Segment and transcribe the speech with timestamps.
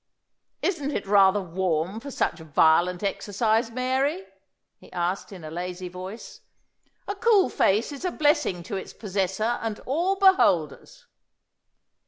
[0.63, 4.25] "Isn't it rather warm for such violent exercise, Mary?"
[4.79, 6.41] he asked in a lazy voice.
[7.07, 11.05] "A cool face is a blessing to its possessor and all beholders."